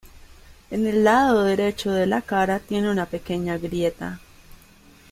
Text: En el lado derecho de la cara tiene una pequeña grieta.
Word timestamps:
En 0.71 0.87
el 0.87 1.03
lado 1.03 1.43
derecho 1.43 1.91
de 1.91 2.07
la 2.07 2.23
cara 2.23 2.57
tiene 2.59 2.89
una 2.89 3.05
pequeña 3.05 3.59
grieta. 3.59 4.19